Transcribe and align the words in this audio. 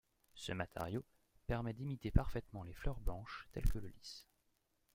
Ce 0.33 0.51
matériau 0.51 1.03
permet 1.45 1.73
d'imiter 1.73 2.09
parfaitement 2.09 2.63
les 2.63 2.73
fleurs 2.73 2.99
blanches 3.01 3.47
tel 3.51 3.69
que 3.69 3.77
le 3.77 3.89
lis. 3.89 4.25